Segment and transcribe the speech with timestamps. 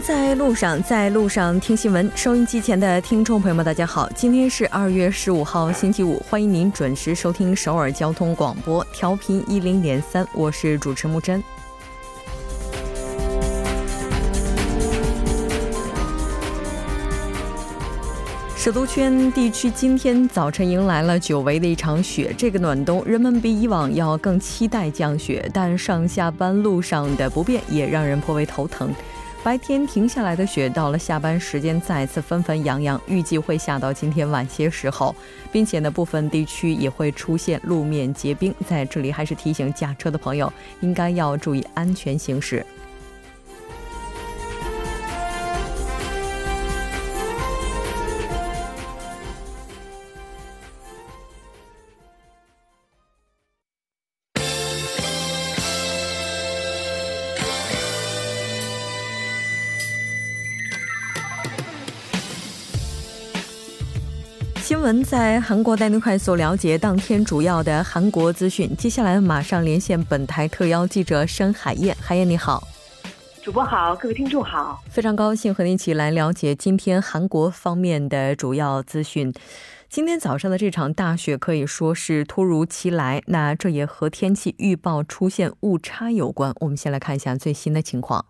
[0.00, 2.10] 在路上，在路上听新闻。
[2.14, 11.42] 收音机前的听众朋友们，大家好，今天是二月十五号，星期五，欢迎您准时收听首尔交通广播，调频一零点三，我是主持木真。
[18.56, 28.90] 首都圈地区今天早晨迎来了久违的一场雪，这个暖冬，人们比以往要更期待降雪，但上下班路上的不便也让人颇为头疼。
[29.44, 35.14] 白天停下来的雪，到了下班时间再次纷纷扬扬，预计会下到今天晚些时候，
[35.52, 38.54] 并且呢，部分地区也会出现路面结冰。
[38.66, 42.64] 在这里，还是提醒驾车的朋友，应该要注意安全行驶。
[64.84, 68.70] 闻在韩国带您快速了解当天主要的韩国资讯。
[68.76, 72.62] 接下来马上连线本台特邀记者申海燕，海燕你好，
[73.42, 79.32] 主播好，各位听众好，非常高兴和您一起来了解今天韩国方面的主要资讯。
[79.88, 86.52] 今天早上的这场大雪可以说是突如其来，那这也和天气预报出现误差有关。
[86.60, 88.26] 我们先来看一下最新的情况。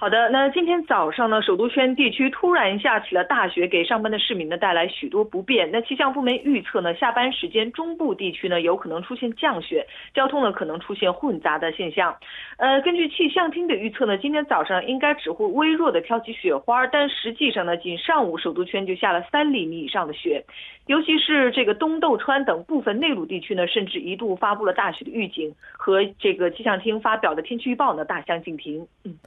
[0.00, 5.68] 好的，那今天早上呢，首都圈地区突然下起了大雪，给上班的市民呢带来许多不便。
[5.72, 12.16] 那气象部门预测呢，下班时间中部地区呢有可能出现降雪，交通呢可能出现混杂的现象。
[12.58, 20.44] 呃，根据气象厅的预测呢，今天早上应该只会微弱的飘起雪花，但实际上呢，仅上午首都圈就下了三厘米以上的雪，
[20.86, 28.86] 尤其是这个东豆川等部分内陆地区呢，甚至一度发布了大雪的预警，和这个气象厅发表的天气预报呢大相径庭。
[29.02, 29.18] 嗯。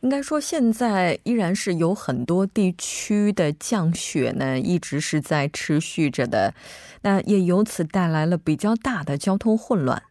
[0.00, 6.54] 应该说，现在依然是有很多地区的降雪呢，一直是在持续着的，
[7.02, 10.02] 那也由此带来了比较大的交通混乱。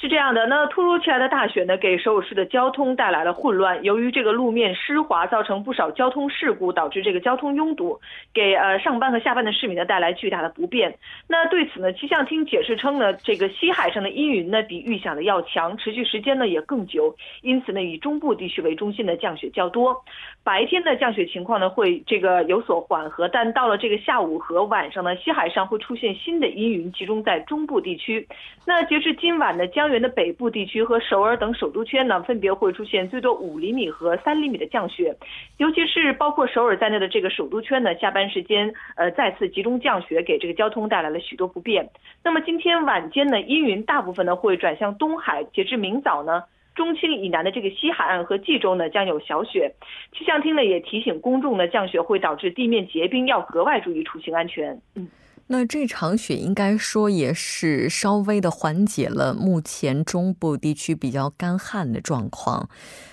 [0.00, 3.82] 是这样的，那突如其来的大雪呢，给首尔市的交通带来了混乱。
[3.82, 8.00] 由于这个路面湿滑，造成不少交通事故，导致这个交通拥堵，
[8.32, 10.94] 给呃上班和下班的市民呢带来巨大的不便。
[11.26, 20.00] 那对此呢，气象厅解释称呢，这个西海上的阴云呢比预想的要强，持续时间呢也更久，因此呢，以中部地区为中心的降雪较多。
[20.44, 28.24] 白天的降雪情况呢会这个有所缓和，但到了这个下午和晚上呢，西海上会出现新的阴云，集中在中部地区。
[28.64, 29.92] 那截至今晚的江。
[29.92, 35.16] 原的北部地区和首尔等首都圈呢，分别会出现最多五厘米和三厘米的降雪，
[35.56, 41.88] 尤其是包括首尔在内的这个首都圈呢，下班时间呃再次集中降雪，给这个交通带来了许多不便。
[42.22, 46.44] 那么今天晚间呢，阴云大部分呢会转向东海，截至明早呢，
[46.74, 49.72] 中青以南的这个西海岸和冀州呢将有小雪。
[50.12, 54.78] 气象厅呢也提醒公众呢，降雪会导致地面结冰，要格外注意出行安全。
[54.94, 55.08] 嗯。
[55.48, 62.68] 那这场雪应该说也是稍微的缓解了目前中部地区比较干旱的状况。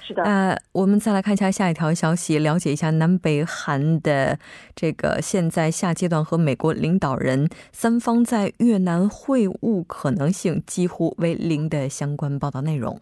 [0.05, 0.23] 是的。
[0.23, 4.37] 呃我们再来看一下下一条消息，了解一下南北韩的
[4.75, 12.99] 这个现在下阶段和美国领导人三方在越南会晤可能性几乎为零的相关报道内容。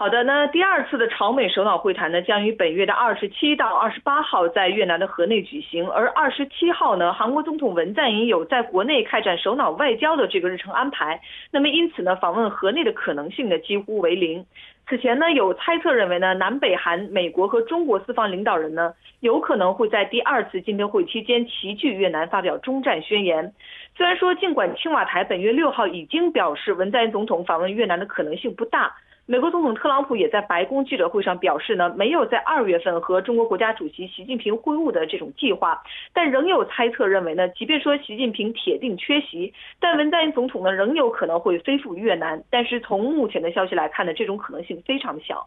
[0.00, 5.86] 好的，那第二次的朝美首脑会谈呢，将于本月的二十七到二十八号在越南的河内举行。
[5.90, 11.20] 而二十七号呢，韩国总统文在寅有在国内开展首脑外交的这个日程安排。
[11.50, 14.42] 那么因此呢，访问河内的可能性呢几乎为零。
[14.88, 23.52] 此前呢，有猜测认为呢，南北韩、美国和中国四方领导人呢，有可能会在第二次金边会期间齐聚越南发表终战宣言。
[23.94, 28.90] 虽然说，尽管青瓦台本月六号已经表示文在寅总统访问越南的可能性不大。
[29.30, 35.80] 美国总统特朗普也在白宫记者会上表示呢，没有在二月份和中国国家主席习近平会晤的这种计划，
[36.12, 42.42] 但仍有猜测认为呢，即便说习近平铁定缺席，但文在寅总统呢仍有可能会飞赴越南。
[42.50, 45.46] 但是从目前的消息来看呢，这种可能性非常小。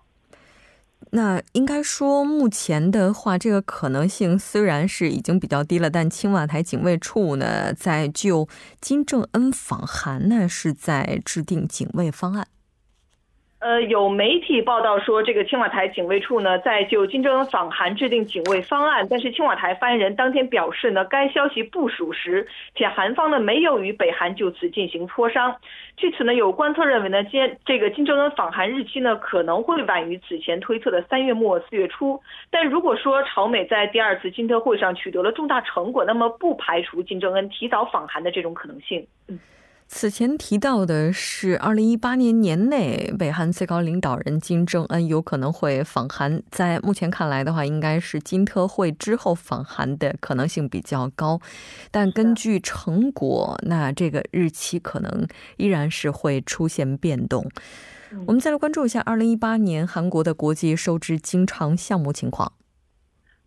[1.11, 8.47] 那应该说，目前的话，这个可能性虽然是已经比较低了，但青瓦台警卫处呢，在就
[8.79, 12.47] 金正恩访韩呢，是在制定警卫方案。
[13.63, 19.07] 呃，有媒体报道说，这个青瓦台警卫处呢，在就金正恩访韩制定警卫方案。
[19.09, 22.45] 但是青瓦台发言人当天表示呢，该消息不属实，
[22.75, 25.55] 且韩方呢没有与北韩就此进行磋商。
[25.95, 32.19] 据此呢，有观测认为呢，今这个金正恩访韩日期呢可能会晚于此前推测的三月末四月初。
[32.51, 39.07] 但如果说朝美在第二次金特会上取得了重大成果，那么不排除金正恩提早访韩的这种可能性。
[39.29, 39.39] 嗯。
[39.95, 46.41] 此前提到的是，二零一八年年内，北韩最高领导人金正恩有可能会访韩。
[46.49, 51.39] 在目前看来的话，应该是金特会之后访韩的可能性比较高。
[51.91, 57.47] 但根据成果，那这个日期可能依然是会出现变动。
[58.25, 62.51] 我们再来关注一下二零一八年韩国的国际收支经常项目情况。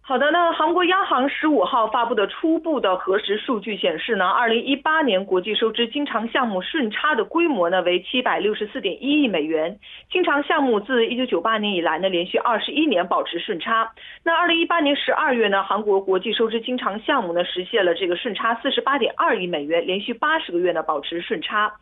[0.08, 9.76] 好的，那韩国央行十五号发布的初步的核实数据显示呢，二零一八年国际收支经常项目顺差的规模呢为七百六十四点一亿美元。
[10.08, 13.90] 经常项目自一九九八年以来呢，连续二十一年保持顺差。
[14.22, 21.72] 那二零一八年十二月呢，韩国国际收支经常项目呢实现了这个顺差四十八点二亿美元，连续八十个月呢保持顺差。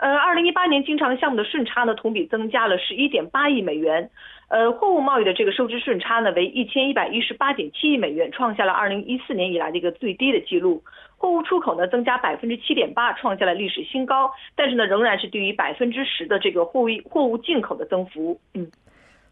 [0.00, 4.10] 呃，二零一八年经常项目的顺差呢，同比增加了十一点八亿美元。
[4.48, 10.82] 呃，货物贸易的这个收支顺差呢，为一千一百一十八点七亿美元，创下了二零一四年以来的一个最低的记录。
[11.18, 14.30] 货物出口呢，增加百分之七点八，创下了历史新高。
[14.56, 18.40] 但是呢，仍然是低于百分之十的这个货物货物进口的增幅。
[18.54, 18.70] 嗯，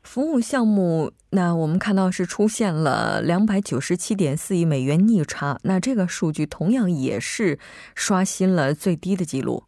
[0.03, 7.59] 服务项目，那我们看到是出现了两百九十七点四亿美元逆差，那这个数据同样也是
[7.95, 9.63] 刷新了最低的记录。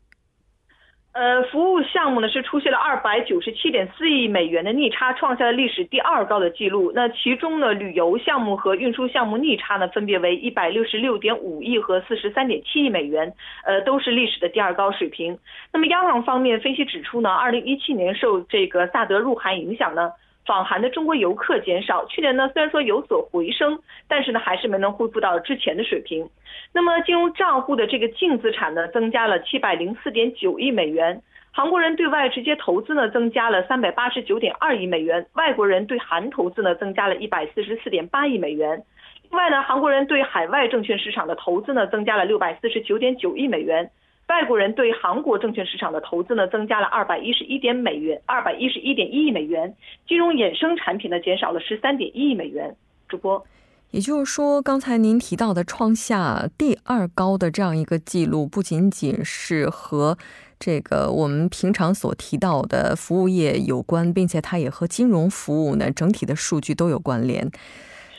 [1.18, 6.92] 呃，服务项目呢是出现了二百九十七点四亿美元的逆差，创下了历史第二高的记录。
[6.94, 13.34] 那其中呢，旅游项目和运输项目逆差呢，分别为一百六十六点五亿和四十三点七亿美元，
[13.64, 15.36] 呃，都是历史的第二高水平。
[15.72, 20.12] 那么央行方面分析指出呢，二零一七年受这个萨德入韩影响呢。
[20.48, 23.78] 访韩的中国游客减少，去年呢虽然说有所回升，
[24.08, 26.26] 但是呢还是没能恢复到之前的水平。
[26.72, 31.20] 那么金融账户的这个净资产呢增加了七百零四点九亿美元，
[31.52, 38.82] 韩国人对外直接投资呢增加了三百八十九点二亿美元，外国人对韩投资呢增加了一百四十四点八亿美元。
[39.30, 43.90] 另外呢，韩国人对海外证券市场的投资呢增加了六百四十九点九亿美元。
[44.28, 49.74] 外国人对韩国证券市场的投资呢，增加了二百一十一点美元，二百一十一点一亿美元。
[50.06, 52.76] 金融衍生产品呢，减少了十三点一亿美元。
[53.08, 53.42] 主播，
[53.90, 60.18] 也就是说，刚才您提到的创下第二高的这样一个记录，不仅仅是和
[60.58, 67.50] 这个我们平常所提到的服务业有关，并且它也和金融服务呢整体的数据都有关联。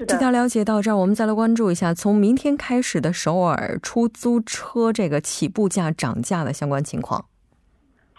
[0.07, 7.25] 这条了解到这儿，我们再来关注一下从明天开始的首尔出租车这个起步价涨价的相关情况。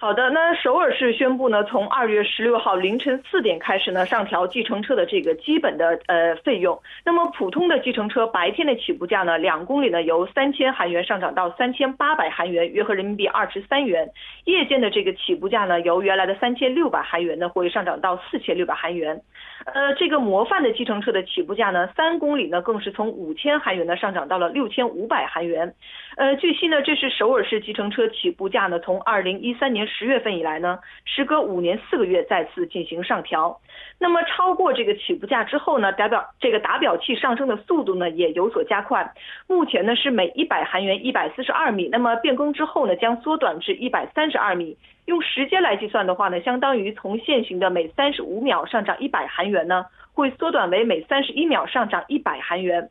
[0.01, 6.81] 好的，那首尔市宣布呢，从二月十六号凌晨四点开始呢，上调计程车的这个基本的呃费用。
[7.05, 14.09] 那么普通的计程车白天的起步价呢，两公里呢由三千韩元上涨到三千八百韩元，约合人民币二十三元。
[14.47, 19.21] 夜间的这个起步价呢，由原来的三千六百韩元呢，会上涨到四千六百韩元。
[19.67, 25.75] 呃，这个模范的计程车的起步价呢，三公里呢更是从五千韩元呢上涨到了六千五百韩元。
[26.17, 29.90] 呃，据悉呢，这是首尔市计程车起步价呢，从二零一三年。
[29.91, 33.61] 十月份以来呢，时隔五年四个月再次进行上调。
[33.99, 39.13] 那么超过这个起步价之后呢，打表这个打表器上升的速度呢也有所加快。
[39.47, 44.77] 目前呢是每一百韩元一百四十二米，那么变更之后呢将缩短至一百三十二米。
[45.07, 49.85] 用时间来计算的话呢，相当于从现行的每三十五秒上涨一百韩元呢，
[50.15, 52.89] 会缩短为每三十一秒上涨一百韩元。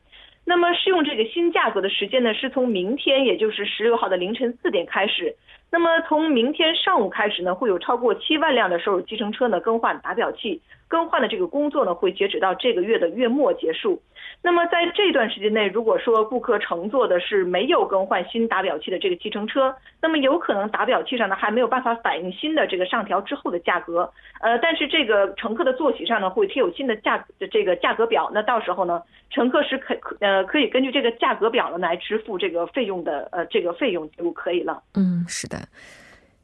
[0.50, 5.36] 那么适用这个新价格的时间呢，是从明天，也就是十六号的凌晨四点开始。
[5.70, 14.02] 那么从明天上午开始呢，会有超过七万辆的收入计程车呢更换打表器，更换的这个工作呢会截止到这个月的月末结束。
[14.42, 24.10] 那么在这段时间内，如果说顾客乘坐的是没有更换新打表器的这个计程车，那么有可能打表器上呢还没有办法反映新的这个上调之后的价格。
[24.40, 34.82] 呃，但是这个乘客的坐席上呢会贴有新的价的这个价格表，那到时候呢乘客是可可呃可以根据这个价格表呢来支付这个费用的呃这个费用就可以了。
[34.94, 35.68] 嗯，是的，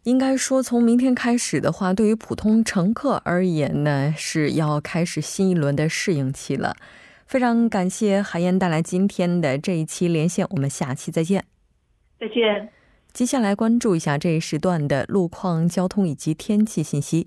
[0.02, 6.76] 应该说从明天开始的话，对于普通乘客而言呢是要开始新一轮的适应期了。
[7.26, 11.44] 非常感谢海燕带来今天的这一期连线，我们下期再见。
[12.18, 12.68] 再见。
[13.12, 17.26] 接下来关注一下这一时段的路况、交通以及天气信息。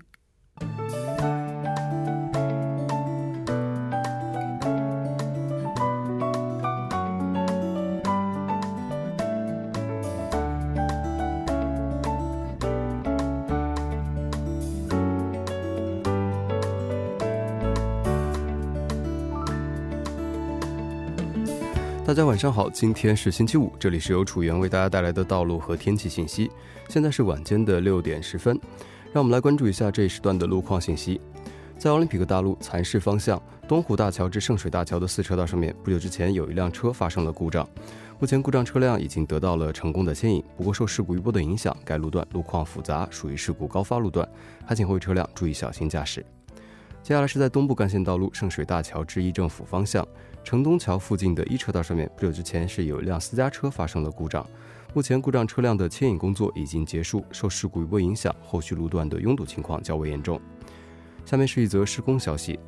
[22.10, 26.50] 大家晚上好，今天是星期五，这里是由楚源为大家带来的道路和天气信息。
[26.88, 28.58] 现在是晚间的六点十分，
[29.12, 31.20] 让我们来关注一下这一时段的路况信息。
[31.78, 37.64] 在奥林匹克大陆蚕市方向东湖大桥至圣水大桥的四车道上面，不久之前有一辆车发生了故障。
[38.18, 44.28] 目前故障车辆已经得到了成功的牵引，不过受事故余波的影响，该路段路况复杂，属于事故高发路段，
[44.66, 46.26] 还请各位车辆注意小心驾驶。
[47.04, 50.06] 接下来是在东部干线道路圣水大桥至一政府方向
[50.42, 54.44] 城东桥附近的一车道上面，不久之前是有一辆私家车发生了故障，
[54.94, 60.40] 目前故障车辆的牵引工作已经结束，受事故一波影响，后续路段的拥堵情况较为严重。
[61.24, 62.58] 下面是一则施工消息。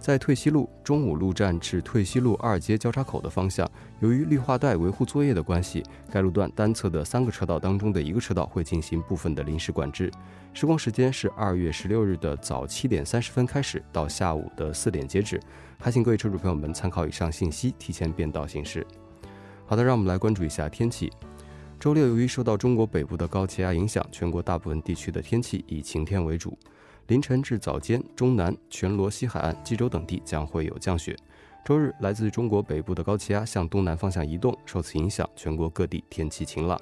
[0.00, 10.10] 在退西路中五路站至退西路二街交叉口的方向，由于绿化带维护作业的关系，该路段单侧的三个车道当中的一个车道会进行部分的临时管制。
[10.54, 15.38] 施工时间是二月十六日的早七点三十分开始，到下午的四点截止。
[15.78, 18.86] 还请各位车主朋友们参考以上信息，提前变道行驶。
[19.66, 21.12] 好的，让我们来关注一下天气。
[21.78, 26.58] 周六由于受到中国北部的高气压影响，全国大部分地区的天气以晴天为主。
[27.10, 31.16] 凌晨至早间，中南、全罗西海岸、济州等地将会有降雪。
[31.64, 36.80] 周日，来自中国北部的高气压向东南方向移动，受此影响，全国各地天气晴朗。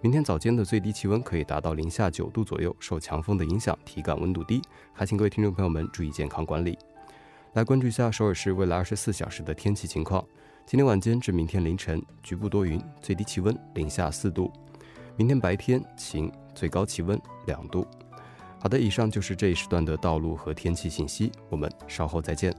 [0.00, 4.60] 明天早间的最低气温可以达到零下九度左右，受强风的影响，体感温度低。
[4.92, 6.76] 还请各位听众朋友们注意健康管理。
[7.52, 10.20] 来关注一下首尔市未来二十四小时的天气情况：
[10.66, 14.50] 今天晚间至明天凌晨，局部多云，最低气温零下四度；
[15.14, 17.86] 明天白天晴，最高气温两度。
[18.62, 22.54] 好的，以上就是这一时段的道路和天气信息，我们稍后再见。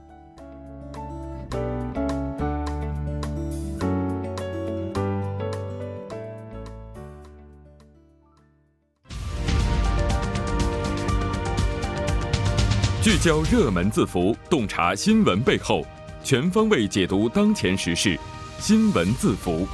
[13.00, 15.86] 聚焦热门字符，洞察新闻背后，
[16.24, 18.18] 全方位解读当前时事，
[18.58, 19.66] 新闻字符。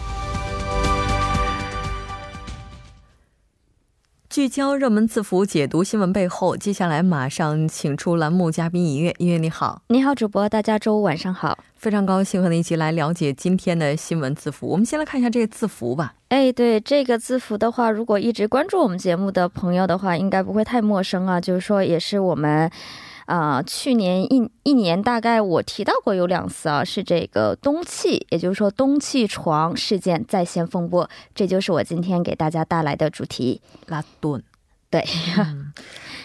[4.39, 6.57] 聚焦热门字符，解读新闻背后。
[6.57, 14.69] 接下来马上请出栏目嘉宾音乐，音乐你好，你好，主播，大家周五晚上好，非常高兴和你一起来了解今天的新闻字符。
[14.69, 16.15] 我们先来看一下这个字符吧。
[16.29, 21.41] 哎，对这个字符的话，如果一直关注我们节目的朋友的话，应该不会太陌生啊。
[21.41, 22.71] 就是说，也是我们。
[23.29, 33.61] 啊，去年一一年大概我提到过有两次啊，是这个冬气，也就是说冬气床事件再现风波，这就是我今天给大家带来的主题。
[33.89, 34.43] 拉顿，
[34.89, 35.05] 对，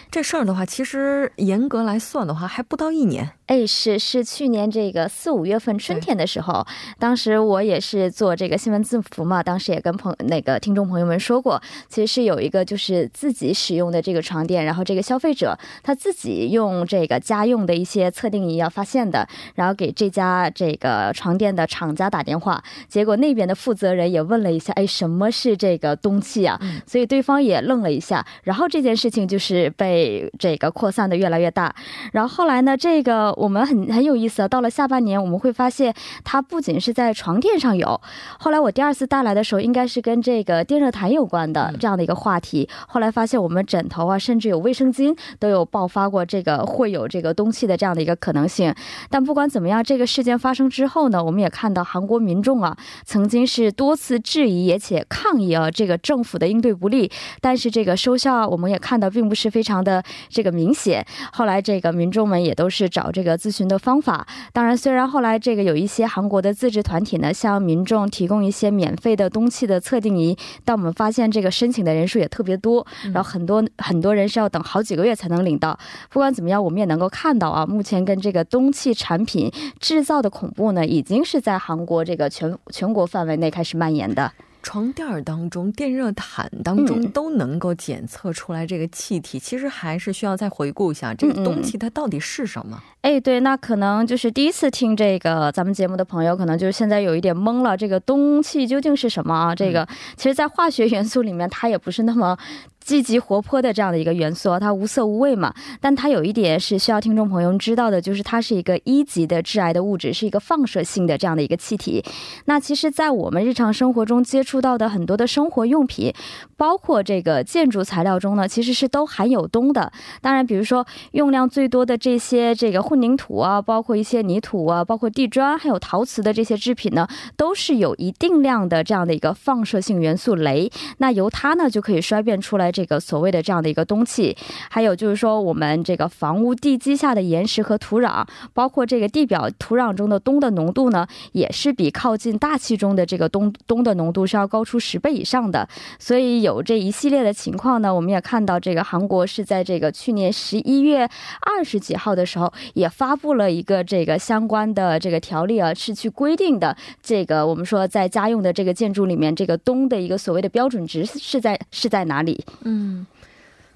[0.09, 3.31] 这事儿的话，其实严格来算的话，还不到一年。
[3.47, 6.65] 哎，是是，去年这个四五月份春天的时候，
[6.97, 26.57] 当时我也是做这个新闻字符嘛，当时也跟朋那个听众朋友们说过，其实是有一个就是自己使用的这个床垫，然后这个消费者他自己用这个家用的一些测定仪要发现的，然后给这家这个床垫的厂家打电话，结果那边的负责人也问了一下，哎，什么是这个冬气啊？
[26.87, 31.75] 所以对方也愣了一下，然后这件事情就是被这个扩散的越来越大，
[32.13, 33.32] 然后后来呢，这个。
[33.37, 34.47] 我们很很有意思啊！
[34.47, 37.99] 到了下半年，我们会发现它不仅是在床垫上有。
[38.39, 42.69] 后来我第二次带来的时候，应该是跟这个电热毯有关的这样的一个话题。
[42.87, 48.71] 后来发现我们枕头啊，甚至有卫生巾都有爆发过这个会有这个冬气的这样的一个可能性。
[49.09, 57.11] 但不管怎么样，这个事件发生之后呢，我们也看到韩国民众啊，曾经是多次质疑也且抗议啊这个政府的应对不力。
[57.41, 61.03] 但是这个收效，我们也看到并不是非常的这个明显。
[61.31, 63.22] 后来这个民众们也都是找这。
[63.23, 75.79] 这个咨询的方法，当然，虽然后来这个有一些韩国的自治团体呢，向民众提供一些免费的冬气的测定仪，但我们发现这个申请的人数也特别多，然后很多很多人是要等好几个月才能领到。
[76.09, 79.49] 不管怎么样，我们也能够看到啊，目前跟这个冬气产品
[79.79, 84.29] 制造的恐怖呢，已经是在韩国这个全全国范围内开始蔓延的。
[84.63, 92.81] 床垫当中、电热毯当中都能够检测出来这个气体，其实还是需要再回顾一下这个东西它到底是什么。
[93.01, 97.75] 哎，对，那可能就是第一次听这个咱们节目的朋友，可能就是现在有一点懵了。
[97.77, 99.53] 这个东气究竟是什么啊？
[99.53, 102.35] 这个其实，在化学元素里面，它也不是那么。
[102.83, 112.03] 积极活泼的这样的一个元素，它无色无味嘛，但它有一点是需要听众朋友知道的，就是它是一个一级的致癌的物质，是一个放射性的这样的一个气体。
[112.45, 116.13] 那其实，在我们日常生活中接触到的很多的生活用品，
[116.57, 119.91] 包括这个建筑材料中呢，其实是都含有氡的。
[120.21, 130.69] 当然，比如说用量最多的这些这个混凝土啊，包括一些泥土啊，包括地砖，还有陶瓷的这些制品呢，都是有一定量的这样的一个放射性元素镭。
[130.97, 132.72] 那由它呢就可以衰变出来。
[132.73, 134.35] 这个所谓的这样的一个冬气。
[134.69, 145.69] 还有就是说，我们这个房屋地基下的岩石和土壤，包括这个地表土壤中的氡的浓度呢，也是比靠近大气中的这个氡氡的浓度是要高出十倍以上的。
[145.99, 151.07] 所以有这一系列的情况呢，我们也看到这个韩国是在这个去年十一月
[151.41, 162.43] 二十几号的时候，也发布了一个这个相关的这个条例啊，是去规定的这个我们说在家用的这个建筑里面，这个氡的一个所谓的标准值是在是在哪里？
[162.63, 163.05] 嗯。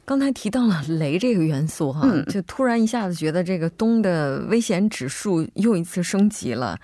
[0.06, 6.80] 刚才提到了雷这个元素哈，就突然一下子觉得这个冬的危险指数又一次升级了。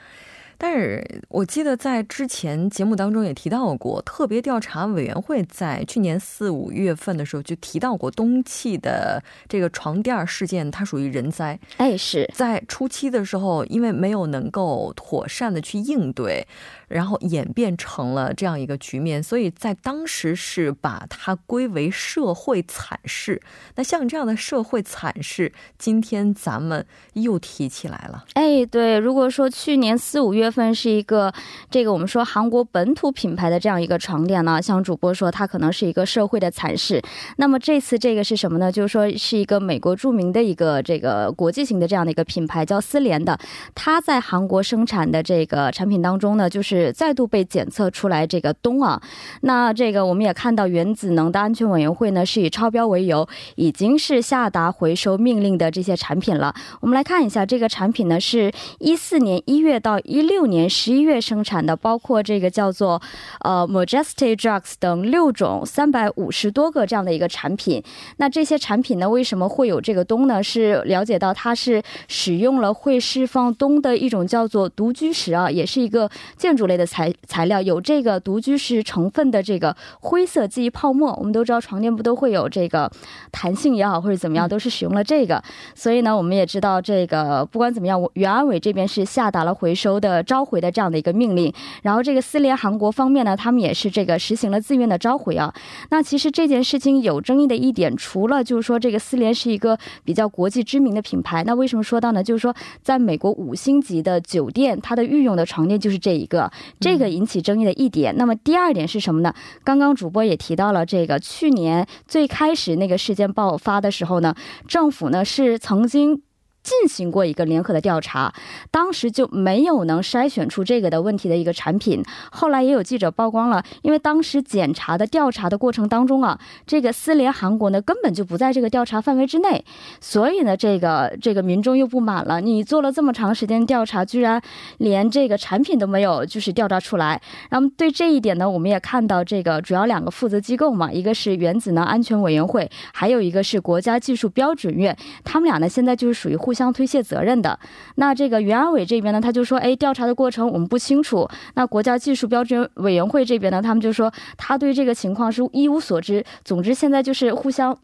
[0.57, 11.57] 但是我记得在之前节目当中也提到过，特别调查委员会在去年四五月份的时候就提到过冬气的这个床垫事件，它属于人灾。
[11.77, 16.45] 哎，是在初期的时候，因为没有能够妥善的去应对。
[16.87, 23.41] 然后演变成了这样一个局面，所以在当时是把它归为社会惨事。
[23.75, 28.25] 那像这样的社会惨事，今天咱们又提起来了。
[28.33, 31.33] 哎，对，如果说去年四五月份是一个
[31.69, 37.01] 这个我们说韩国本土品牌的这样一个床垫呢，像主播说它可能是一个社会的惨事。
[37.37, 38.71] 那么这次这个是什么呢？
[38.71, 43.39] 就是说是一个美国著名的一个这个国际型的这样的一个品牌叫思联的，
[43.73, 46.72] 它在韩国生产的这个产品当中呢，就是。
[46.73, 49.01] 是再度被检测出来这个氡啊，
[49.41, 56.53] 那这个我们也看到原子能的安全委员会呢是以超标为由，已经是下达回收命令的这些产品了。
[56.81, 63.01] 我们来看一下这个产品呢，是一四年一月到一六年十一月生产的，包括这个叫做
[63.41, 67.83] 呃 Majesty Drugs 等六种三百五十多个这样的一个产品。
[68.17, 70.41] 那这些产品呢，为什么会有这个氡呢？
[70.41, 76.73] 是了解到它是使用了会释放氡的一种叫做独居石啊，也是一个建筑类。
[76.73, 82.91] 的材材料有这个独居石成分的这个灰色记忆泡沫，我们都知道床垫不都会有这个
[83.31, 85.39] 弹性也好或者怎么样，都是使用了这个。
[85.75, 91.53] 所以呢，我们也知道这个不管怎么样，原安委这边是下达了回收的召回的这样的一个命令。
[91.83, 95.53] 然后这个四联韩国方面呢，他们也是这个实行了自愿的召回啊。
[95.91, 102.23] 那其实这件事情有争议的一点，除了就是说这个四联是一个比较国际知名的品牌，那为什么说到呢？
[102.23, 102.51] 就是说
[102.81, 106.51] 在美国五星级的酒店，它的御用的床垫就是这一个。
[106.79, 109.33] 这个引起争议的一点，那么第二点是什么呢？
[109.63, 114.35] 刚刚主播也提到了，这个去年最开始那个事件爆发的时候呢，
[114.67, 116.21] 政府呢是曾经。
[116.63, 118.33] 进行过一个联合的调查，
[118.71, 122.01] 当时就没有能筛选出这个的问题的一个产品。
[122.31, 129.65] 后来也有记者曝光了，因为当时检查的调查的过程当中啊，这个思联韩国呢根本就不在这个调查范围之内，
[129.99, 132.39] 所以呢，这个这个民众又不满了。
[132.39, 134.41] 你做了这么长时间调查，居然
[134.77, 137.21] 连这个产品都没有就是调查出来。
[137.49, 146.52] 那么对这一点呢，我们也看到这个主要两个负责机构嘛，一个是原子能安全委员会，还有一个是国家技术标准院，他们俩呢现在就是属于互。
[146.53, 147.57] 互相推卸责任的，
[147.95, 151.27] 那这个袁安委这边呢，他就说，哎，调查的过程我们不清楚。
[151.55, 156.23] 那国家技术标准委员会这边呢，他们就说他对这个情况是一无所知。
[156.45, 157.75] 总之，现在就是互相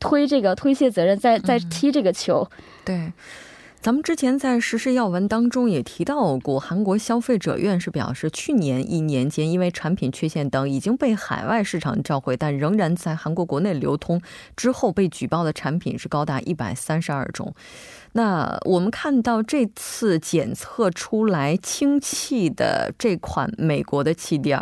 [0.00, 2.48] 推这个推卸责任，在在踢这个球。
[2.86, 3.12] 对。
[3.78, 14.20] 咱们之前在实事要闻当中也提到过，韩国消费者院是表示，去年一年间因为产品缺陷等已经被海外市场召回，但仍然在韩国国内流通
[14.56, 17.54] 之后被举报的产品是高达一百三十二种。
[18.16, 24.58] 那我们看到这次检测出来氢气的这款美国的气垫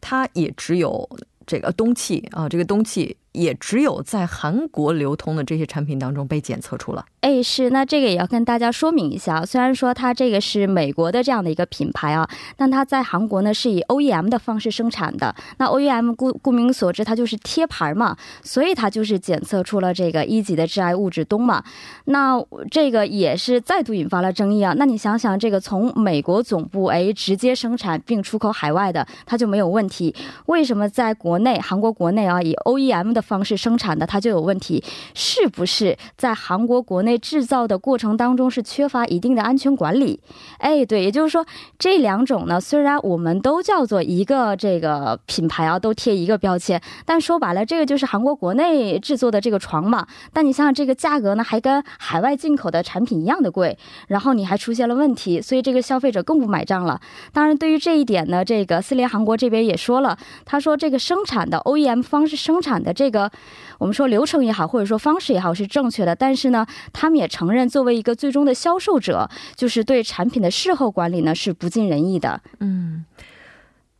[0.00, 1.08] 它也只有
[1.46, 3.16] 这个氡气啊，这个氡气。
[3.38, 7.04] 也只有在韩国流通的这些产品当中被检测出了。
[7.20, 9.44] 哎，是，那这个也要跟大家说明一下。
[9.44, 15.34] 虽然说它这个是美国的这样的一个品牌啊，但它在韩国呢是以 OEM 的方式生产的。
[15.58, 21.62] 那 OEM 顾顾名所指，它就是贴牌嘛，所以它就是检测出了这个一级的致癌物质东嘛。
[22.06, 24.74] 那这个也是再度引发了争议啊。
[24.76, 30.14] 那你想想，这个从美国总部哎直接生产并出口海外的，它就没有问题。
[30.46, 34.82] 为什么在国内韩国国内啊以 OEM 的方式生产的它就有问题，
[35.14, 40.18] 是不是在韩国国内制造的过程当中是缺乏一定的安全管理？
[40.58, 41.44] 哎，对，也就是说
[41.78, 50.06] 这两种呢，虽然我们都叫做一个这个品牌啊，都贴一个标签，但说白了，这个就是韩国国内制作的这个床嘛。
[50.32, 53.76] 但你想想，这个价格呢，还跟海外进口的产品一样的贵，
[54.08, 56.98] 然后你还出现了问题，所以这个消费者更不买账了。
[57.32, 63.30] 当然，对于这一点呢，这个四联韩国这边也说了，他说这个生产的 OEM 方式生产的这个。
[63.78, 72.40] 我们说流程也好，或者说方式也好是正确的，但是呢，他们也承认作为一个最终的销售者，就是对产品的事后管理呢是不尽人意的。
[72.58, 73.04] 嗯，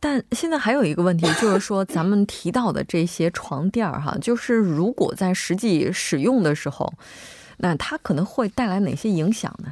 [0.01, 6.91] 但现在还有一个问题，就是说咱们提到的这些床垫儿哈，就是如果在实际使用的时候，
[7.59, 9.71] 那它可能会带来哪些影响呢？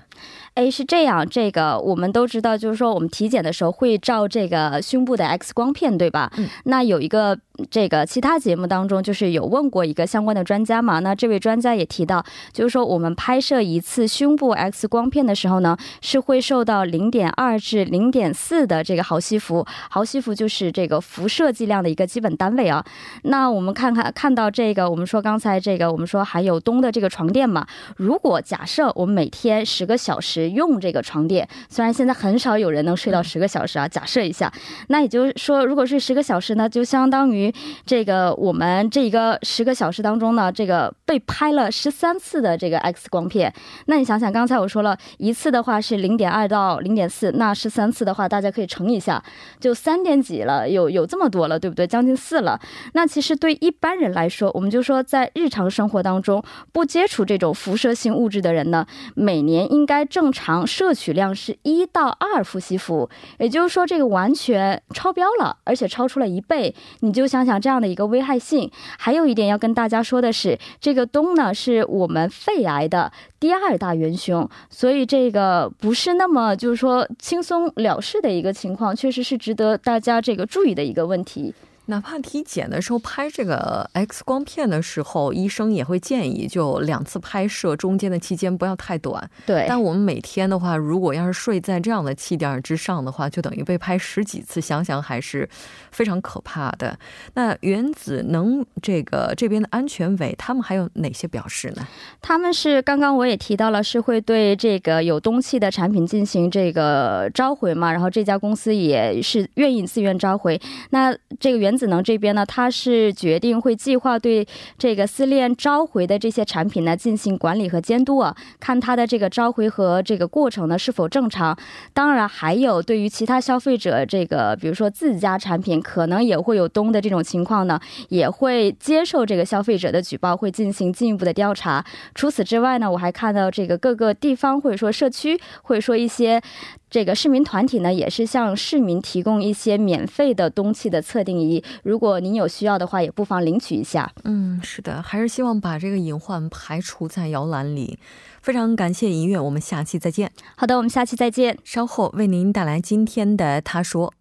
[0.53, 6.31] 哎，是这样，这个我们都知道，就是说我们体检的时候会照这个胸部的 X 光片，对吧？
[6.37, 6.49] 嗯。
[6.63, 7.37] 那有一个
[7.69, 10.99] 这个其他节目当中，就是有问过一个相关的专家嘛？
[10.99, 22.83] 那这位专家也提到，就是说我们拍摄一次胸部 X 光片的时候呢，是会受到零点二至零点四的这个毫西弗，毫西弗就是这个辐射剂量的一个基本单位啊。
[23.23, 27.65] 那我们看看看到这个，我们说刚才这个，我们说含有氡的这个床垫嘛，
[27.95, 30.47] 如果假设我们每天十个小时。
[30.57, 33.87] 用这个床垫，虽然现在很少有人能睡到十个小时啊。
[33.87, 34.51] 假设一下，
[34.87, 37.46] 那也就是说，如果睡十个小时呢，就相当于
[37.85, 43.53] 这个我们这一个十个小时当中呢，这个被拍了十三次的这个 X 光片。
[43.87, 49.21] 那你想想，刚才我说了一次的话是零点二到零点四，那十三次的话，大家可以乘一下，
[49.59, 51.85] 就三点几了，有有这么多了，对不对？
[51.85, 52.57] 将近四了。
[52.93, 60.27] 那其实对一般人来说，我们就说在日常生活当中不接触这种辐射性物质的人呢，每年应该正。
[60.37, 66.75] 常摄取量是一到二伏西弗，也就是说这个完全超标了，而且超出了一倍。
[66.99, 68.69] 你就想想想这样的一个危害性。
[68.97, 81.53] 还有一点要跟大家说的是，这个冬呢是我们肺癌的第二大元凶，所以这个不是那么就是说轻松了事的一个情况，确实是值得大家这个注意的一个问题。
[81.87, 89.29] 哪怕体检的时候拍这个 X 光片的时候，医生也会建议就两次拍摄，中间的期间不要太短。
[89.45, 89.65] 对。
[89.67, 95.49] 但我们每天的话，如果要是睡在这样的气垫之上的话，就等于被拍十几次，想想还是
[95.91, 96.97] 非常可怕的。
[97.33, 101.87] 那原子能这个这边的安全委，他们还有哪些表示呢？
[102.21, 107.91] 他们是刚刚我也提到了，是会对这个有东气的产品进行这个召回嘛？
[107.91, 110.59] 然后这家公司也是愿意自愿召回。
[110.89, 121.57] 那这个原子能这边呢，它是决定会计划对这个思链召回的这些产品呢进行管理和监督啊，看它的这个召回和这个过程呢是否正常。
[121.93, 131.85] 当然，还有对于其他消费者，这个比如说自家产品可能也会有东的这种情况呢，也会接受这个消费者的举报，会进行进一步的调查。
[132.15, 136.41] 除此之外呢，我还看到这个各个地方或者说社区，或者说一些。
[136.89, 141.61] 这个市民团体呢，也是向市民提供一些免费的氡气的测定仪。
[141.83, 144.13] 如果您有需要的话，也不妨领取一下。
[144.23, 147.99] 嗯，是的，还是希望把这个隐患排除在摇篮里。
[148.41, 150.31] 非常感谢音乐，我们下期再见。
[150.55, 151.57] 好的，我们下期再见。
[151.65, 154.13] 稍后为您带来今天的他说。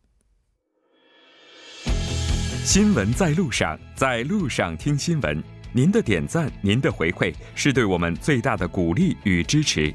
[2.64, 5.40] 新闻在路上，在路上听新闻。
[5.72, 9.94] 您的点赞，您的回馈，是对我们最大的鼓励与支持。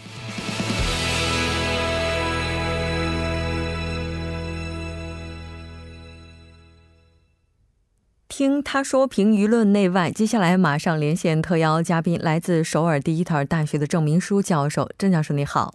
[8.40, 14.88] 听他说评舆论内外，接下来马上连线特邀嘉宾，来自首尔第一特尔大学的郑明书教授。
[14.98, 15.74] 郑教授你好，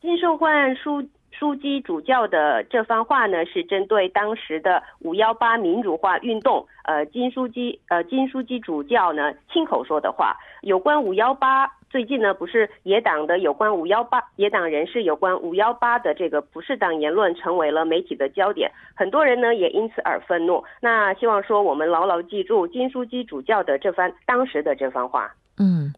[0.01, 1.07] 金寿焕书。
[1.38, 10.36] 书记主教的这番话呢，是针对当时的五幺八民主化运动，呃，金书记，呃，金书记主教呢亲口说的话。
[10.62, 20.64] 有关五幺八，最近呢，不是野党的有关五幺八，野党人士有关五幺八的这个不适当言论成为了媒体的焦点，很多人呢也因此而愤怒。
[20.80, 25.32] 那希望说我们牢牢记住金书记主教的这番当时的这番话。
[25.58, 25.92] 嗯。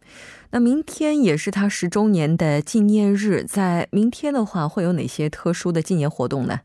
[0.53, 6.59] 那明天也是他十周年的纪念日，在明天的话会有哪些特殊的纪念活动呢？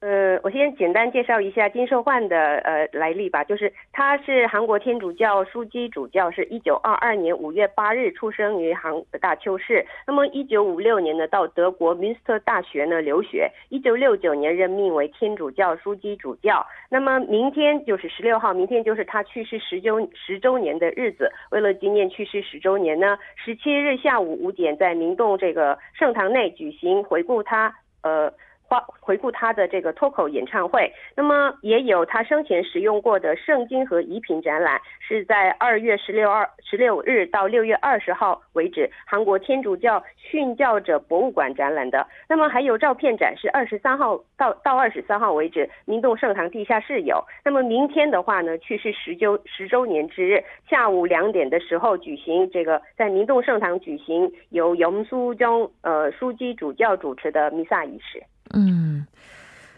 [0.00, 3.42] 呃，我先简单介绍一下金寿焕的呃来历吧。
[3.42, 9.84] 就是他是韩国天主教枢机主教，是一九二二年五月八日出生于韩大邱市。
[10.06, 13.50] 那么一九五六年呢，到德国明斯特大学呢留学。
[13.70, 16.64] 一九六九年任命为天主教枢机主教。
[16.90, 21.32] 那么明天就是十六号，明天就是他去世十周十周年的日子。
[21.50, 28.30] 为了纪念去世十周年呢，十七日下午五点在明洞这个圣堂内举行回顾他呃。
[28.68, 42.06] 花回顾他的这个脱口演唱会，那么也有他生前使用过的圣经和遗品展览，是在二月十六二十六日到六月二十号为止，韩国天主教殉教者博物馆展览的。
[42.28, 47.24] 那么还有照片展是二十三号到到二十三号为止，明洞圣堂地下室有。
[47.44, 58.20] 那么明天的话呢，去世十周十周年之日，下午两点的时候举行这个在明洞圣堂举行由永苏中呃枢机主教主持的弥撒仪式。
[58.50, 59.06] 嗯，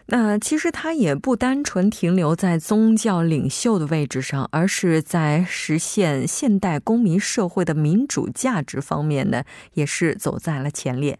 [0.06, 11.18] 那其实他也不单纯停留在宗教领袖的位置上，而是在实现现代公民社会的民主价值方面呢，也是走在了前列。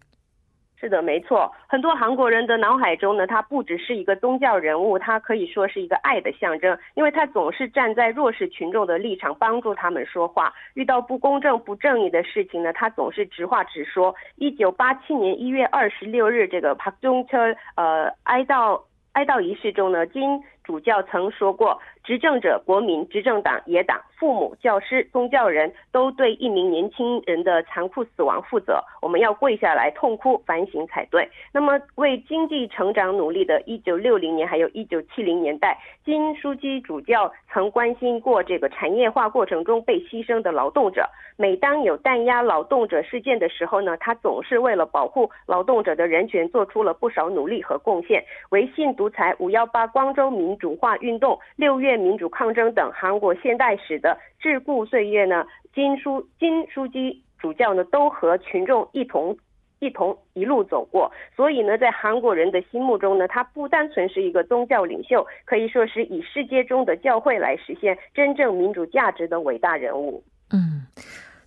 [0.80, 1.52] 是的，没错。
[1.66, 10.52] 很多韩国人的脑海中呢，他不只是一个宗教人物，他可以说是一个爱的象征，因为他总是站在弱势群众的立场，帮助他们说话。
[10.74, 14.14] 遇到不公正、不正义的事情呢，他总是直话直说。
[14.36, 18.80] 一九八七年一月二十六日，这个朴中车呃哀悼
[19.14, 21.80] 哀悼仪式中呢，金主教曾说过。
[22.08, 28.82] 执政者、国民、执政党、野党、父母、教师、宗教人都对一名年轻人的残酷死亡负责。
[29.02, 31.28] 我们要跪下来痛哭反省才对。
[31.52, 41.06] 那么，为经济成长努力的1960年，还有一九七零年代，金书记主教曾关心过这个产业化过程中被牺牲的劳动者。
[41.36, 48.24] 每当有弹压劳动者事件的时候呢，他总是为了保护劳动者的人权，做出了不少努力和贡献。
[48.48, 51.97] 维信独裁、五幺八光州民主化运动、六月。
[51.98, 59.36] 民主抗争等韩国现代史的桎梏岁月呢，金书金书记主教呢都和群众一同
[59.80, 70.24] 一同一路走过，所以呢，在韩国人的心目中呢，他不单纯是一个宗教领袖，可以说是以世界中的教会来实现真正民主价值的伟大人物。
[70.50, 70.88] 嗯，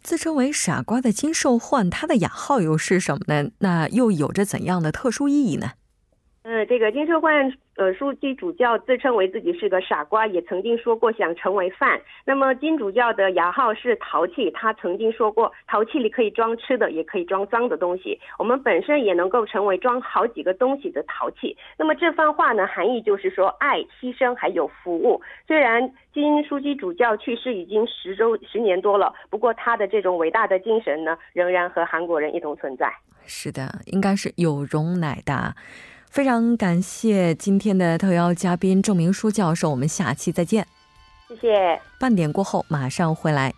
[0.02, 3.52] 自称为傻瓜的金寿焕，他的雅号又是什么呢？
[3.60, 5.72] 那又有着怎样的特殊意义呢？
[6.44, 7.52] 嗯，这个金寿焕。
[7.78, 12.00] 呃，书记主教自称为自己是个傻瓜，也曾经说过想成为饭。
[12.26, 18.20] 那么金主教的雅号是陶器，他曾经说过，陶器里可以装吃的，也可以装脏的东西。
[18.38, 21.58] 我们本身也能够成为装好几个东西的陶器。
[21.78, 25.20] 那么这番话呢，含义就是说爱、牺牲还有服务。
[25.48, 32.94] 虽然金书记主教去世已经十周十年多了，不过他的这种伟大的精神呢，仍然和韩国人一同存在。
[33.26, 35.56] 是的，应该是有容乃大。
[36.12, 40.68] 非常感谢今天的特邀嘉宾郑明书教授，我们下期再见。
[41.30, 41.82] 谢谢。
[41.98, 43.54] 半点过后马上回来。